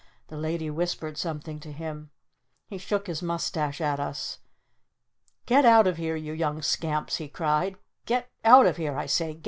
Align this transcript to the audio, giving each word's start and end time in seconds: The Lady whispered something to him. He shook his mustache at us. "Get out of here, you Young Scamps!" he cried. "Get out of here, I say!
The 0.29 0.35
Lady 0.35 0.71
whispered 0.71 1.15
something 1.15 1.59
to 1.59 1.71
him. 1.71 2.09
He 2.65 2.79
shook 2.79 3.05
his 3.05 3.21
mustache 3.21 3.79
at 3.79 3.99
us. 3.99 4.39
"Get 5.45 5.63
out 5.63 5.85
of 5.85 5.97
here, 5.97 6.15
you 6.15 6.33
Young 6.33 6.63
Scamps!" 6.63 7.17
he 7.17 7.27
cried. 7.27 7.75
"Get 8.07 8.27
out 8.43 8.65
of 8.65 8.77
here, 8.77 8.97
I 8.97 9.05
say! 9.05 9.39